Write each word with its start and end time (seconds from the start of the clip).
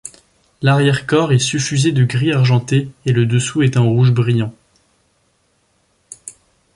L'arrière-corps 0.63 1.31
est 1.31 1.37
suffusé 1.37 1.91
de 1.91 2.03
gris 2.03 2.31
argenté 2.33 2.89
et 3.05 3.11
le 3.11 3.27
dessous 3.27 3.61
est 3.61 3.69
d’un 3.75 3.81
rouge 3.81 4.11
brillant. 4.11 4.51